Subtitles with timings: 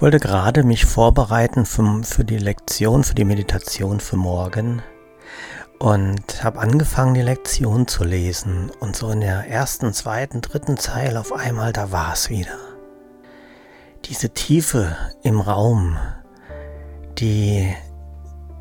[0.00, 4.80] Ich wollte gerade mich vorbereiten für, für die Lektion, für die Meditation für morgen
[5.78, 8.70] und habe angefangen, die Lektion zu lesen.
[8.80, 12.56] Und so in der ersten, zweiten, dritten Zeile auf einmal, da war es wieder.
[14.06, 15.98] Diese Tiefe im Raum,
[17.18, 17.70] die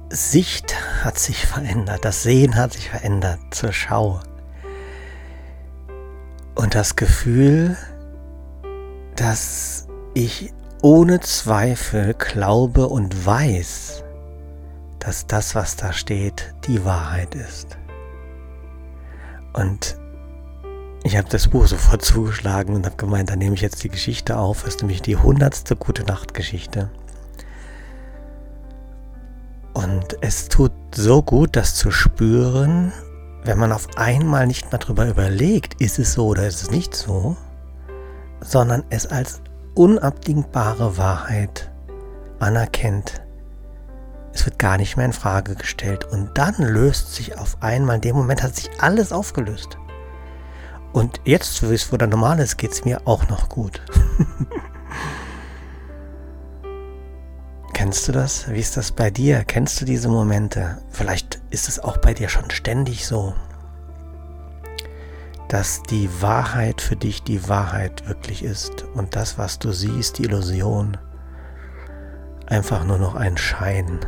[0.10, 4.20] Sicht hat sich verändert, das Sehen hat sich verändert zur Schau.
[6.56, 7.78] Und das Gefühl,
[9.16, 14.04] dass ich ohne Zweifel glaube und weiß,
[15.00, 17.78] dass das, was da steht, die Wahrheit ist.
[19.54, 19.98] Und
[21.04, 24.38] ich habe das Buch sofort zugeschlagen und habe gemeint, dann nehme ich jetzt die Geschichte
[24.38, 24.64] auf.
[24.64, 26.90] Das ist nämlich die hundertste Gute Nacht Geschichte.
[29.74, 32.92] Und es tut so gut, das zu spüren,
[33.44, 36.94] wenn man auf einmal nicht mehr darüber überlegt, ist es so oder ist es nicht
[36.94, 37.38] so,
[38.42, 39.42] sondern es als
[39.76, 41.72] unabdingbare Wahrheit
[42.40, 43.22] anerkennt.
[44.34, 48.02] Es wird gar nicht mehr in Frage gestellt und dann löst sich auf einmal, in
[48.02, 49.78] dem Moment hat sich alles aufgelöst.
[50.94, 53.82] Und jetzt, wo es wieder normal ist, geht es mir auch noch gut.
[57.74, 58.50] Kennst du das?
[58.50, 59.44] Wie ist das bei dir?
[59.46, 60.80] Kennst du diese Momente?
[60.90, 63.34] Vielleicht ist es auch bei dir schon ständig so
[65.50, 70.26] dass die Wahrheit für dich die Wahrheit wirklich ist und das, was du siehst, die
[70.26, 70.96] Illusion,
[72.46, 74.00] einfach nur noch ein Schein.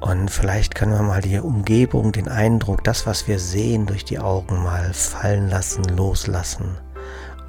[0.00, 4.18] Und vielleicht können wir mal die Umgebung, den Eindruck, das, was wir sehen, durch die
[4.18, 6.78] Augen mal fallen lassen, loslassen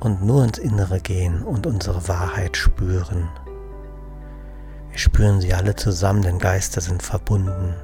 [0.02, 3.30] und nur ins Innere gehen und unsere Wahrheit spüren.
[4.90, 7.76] Wir spüren sie alle zusammen, denn Geister sind verbunden.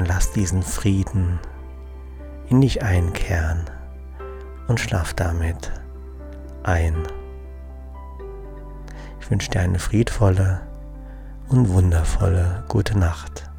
[0.00, 1.38] Und lass diesen Frieden
[2.48, 3.66] in dich einkehren
[4.66, 5.70] und schlaf damit
[6.62, 6.96] ein.
[9.20, 10.62] Ich wünsche dir eine friedvolle
[11.48, 13.49] und wundervolle gute Nacht.